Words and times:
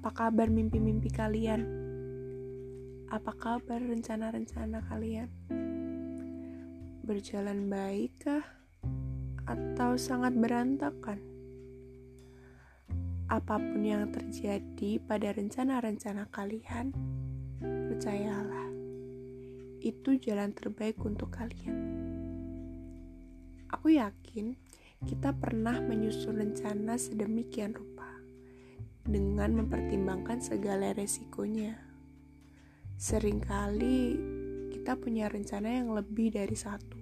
Apa 0.00 0.32
kabar 0.32 0.48
mimpi-mimpi 0.48 1.12
kalian? 1.12 1.60
Apa 3.12 3.36
kabar 3.36 3.84
rencana-rencana 3.84 4.80
kalian? 4.88 5.28
Berjalan 7.04 7.68
baikkah? 7.68 8.40
Atau 9.44 10.00
sangat 10.00 10.32
berantakan? 10.32 11.20
Apa 13.28 13.60
pun 13.60 13.84
yang 13.84 14.08
terjadi 14.08 15.04
pada 15.04 15.36
rencana-rencana 15.36 16.32
kalian, 16.32 16.96
percayalah, 17.60 18.72
itu 19.84 20.16
jalan 20.16 20.56
terbaik 20.56 20.96
untuk 21.04 21.28
kalian. 21.28 21.76
Aku 23.68 23.92
yakin 23.92 24.56
kita 25.04 25.36
pernah 25.36 25.76
menyusun 25.76 26.40
rencana 26.40 26.96
sedemikian 26.96 27.76
rupa 27.76 27.99
dengan 29.10 29.58
mempertimbangkan 29.58 30.38
segala 30.38 30.94
resikonya. 30.94 31.74
Seringkali 32.94 33.98
kita 34.70 34.94
punya 34.94 35.26
rencana 35.26 35.82
yang 35.82 35.90
lebih 35.90 36.30
dari 36.30 36.54
satu, 36.54 36.96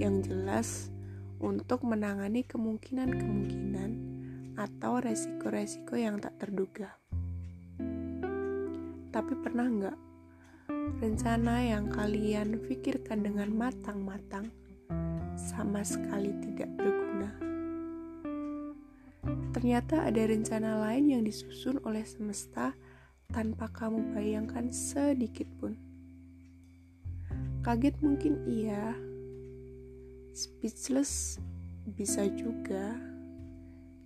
yang 0.00 0.24
jelas 0.24 0.88
untuk 1.36 1.84
menangani 1.84 2.42
kemungkinan-kemungkinan 2.48 3.90
atau 4.56 4.98
resiko-resiko 5.04 6.00
yang 6.00 6.16
tak 6.16 6.40
terduga. 6.40 6.96
Tapi 9.12 9.32
pernah 9.44 9.68
nggak 9.68 9.98
rencana 11.00 11.54
yang 11.60 11.92
kalian 11.92 12.56
pikirkan 12.64 13.20
dengan 13.20 13.52
matang-matang 13.52 14.48
sama 15.36 15.84
sekali 15.84 16.32
tidak 16.40 16.72
berguna? 16.76 17.15
Ternyata 19.66 20.06
ada 20.06 20.22
rencana 20.30 20.78
lain 20.78 21.10
yang 21.10 21.22
disusun 21.26 21.82
oleh 21.82 22.06
semesta 22.06 22.70
tanpa 23.34 23.66
kamu 23.66 24.14
bayangkan 24.14 24.70
sedikit 24.70 25.50
pun. 25.58 25.74
Kaget 27.66 27.98
mungkin 27.98 28.46
iya, 28.46 28.94
speechless 30.38 31.42
bisa 31.82 32.30
juga, 32.38 32.94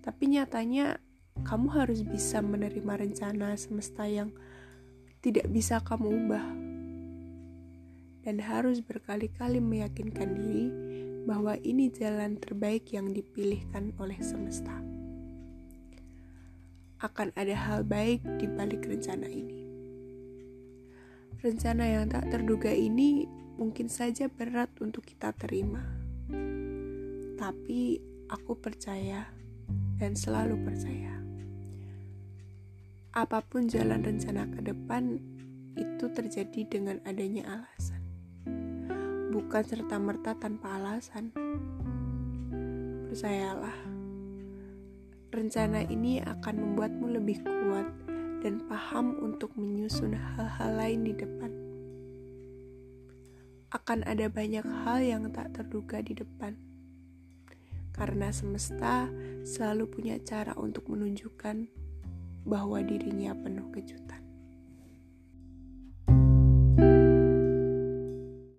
tapi 0.01 0.33
nyatanya 0.33 0.97
kamu 1.45 1.69
harus 1.77 2.01
bisa 2.09 2.41
menerima 2.41 2.97
rencana 2.97 3.53
semesta 3.53 4.09
yang 4.09 4.33
tidak 5.21 5.45
bisa 5.45 5.77
kamu 5.77 6.25
ubah, 6.25 6.47
dan 8.25 8.41
harus 8.41 8.81
berkali-kali 8.81 9.61
meyakinkan 9.61 10.33
diri 10.33 10.73
bahwa 11.29 11.53
ini 11.61 11.93
jalan 11.93 12.41
terbaik 12.41 12.89
yang 12.97 13.13
dipilihkan 13.13 13.93
oleh 14.01 14.17
semesta 14.25 15.00
akan 17.01 17.33
ada 17.33 17.57
hal 17.57 17.81
baik 17.81 18.21
di 18.37 18.45
balik 18.45 18.85
rencana 18.85 19.25
ini. 19.25 19.65
Rencana 21.41 21.81
yang 21.89 22.05
tak 22.13 22.29
terduga 22.29 22.69
ini 22.69 23.25
mungkin 23.57 23.89
saja 23.89 24.29
berat 24.29 24.69
untuk 24.77 25.01
kita 25.09 25.33
terima. 25.33 25.81
Tapi 27.41 27.97
aku 28.29 28.53
percaya 28.61 29.25
dan 29.97 30.13
selalu 30.13 30.61
percaya. 30.61 31.17
Apa 33.17 33.41
pun 33.41 33.65
jalan 33.65 34.05
rencana 34.05 34.45
ke 34.53 34.61
depan 34.61 35.17
itu 35.73 36.05
terjadi 36.13 36.61
dengan 36.69 37.01
adanya 37.09 37.65
alasan. 37.65 38.05
Bukan 39.33 39.63
serta-merta 39.65 40.37
tanpa 40.37 40.77
alasan. 40.77 41.33
Percayalah 43.09 44.00
Rencana 45.31 45.87
ini 45.87 46.19
akan 46.19 46.55
membuatmu 46.59 47.07
lebih 47.15 47.39
kuat 47.39 47.87
dan 48.43 48.67
paham 48.67 49.15
untuk 49.23 49.55
menyusun 49.55 50.11
hal-hal 50.11 50.75
lain 50.75 51.07
di 51.07 51.13
depan. 51.15 51.51
Akan 53.71 54.03
ada 54.03 54.27
banyak 54.27 54.67
hal 54.83 54.99
yang 54.99 55.31
tak 55.31 55.55
terduga 55.55 56.03
di 56.03 56.19
depan, 56.19 56.59
karena 57.95 58.27
semesta 58.35 59.07
selalu 59.47 59.87
punya 59.87 60.19
cara 60.19 60.51
untuk 60.59 60.91
menunjukkan 60.91 61.71
bahwa 62.43 62.83
dirinya 62.83 63.31
penuh 63.31 63.71
kejutan. 63.71 64.20